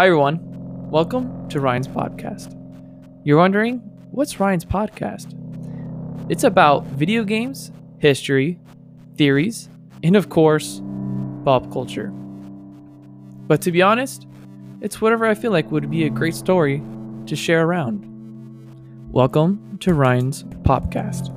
[0.00, 0.40] Hi, everyone.
[0.90, 2.56] Welcome to Ryan's podcast.
[3.22, 3.80] You're wondering,
[4.10, 5.36] what's Ryan's podcast?
[6.30, 8.58] It's about video games, history,
[9.16, 9.68] theories,
[10.02, 10.80] and of course,
[11.44, 12.08] pop culture.
[13.46, 14.26] But to be honest,
[14.80, 16.82] it's whatever I feel like would be a great story
[17.26, 18.06] to share around.
[19.12, 21.30] Welcome to Ryan's podcast.